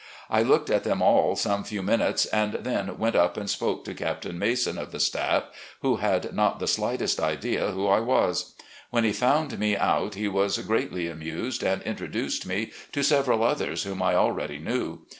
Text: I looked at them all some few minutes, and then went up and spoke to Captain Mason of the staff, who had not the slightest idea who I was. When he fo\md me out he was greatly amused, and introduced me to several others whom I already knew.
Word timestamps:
I 0.31 0.41
looked 0.41 0.71
at 0.71 0.83
them 0.83 0.99
all 1.03 1.35
some 1.35 1.63
few 1.63 1.83
minutes, 1.83 2.25
and 2.25 2.53
then 2.53 2.97
went 2.97 3.15
up 3.15 3.37
and 3.37 3.47
spoke 3.47 3.85
to 3.85 3.93
Captain 3.93 4.39
Mason 4.39 4.79
of 4.79 4.91
the 4.91 4.99
staff, 4.99 5.43
who 5.81 5.97
had 5.97 6.33
not 6.33 6.57
the 6.57 6.65
slightest 6.65 7.19
idea 7.19 7.69
who 7.69 7.85
I 7.85 7.99
was. 7.99 8.55
When 8.89 9.03
he 9.03 9.13
fo\md 9.13 9.59
me 9.59 9.77
out 9.77 10.15
he 10.15 10.27
was 10.27 10.57
greatly 10.57 11.07
amused, 11.07 11.61
and 11.61 11.83
introduced 11.83 12.47
me 12.47 12.71
to 12.93 13.03
several 13.03 13.43
others 13.43 13.83
whom 13.83 14.01
I 14.01 14.15
already 14.15 14.57
knew. 14.57 15.05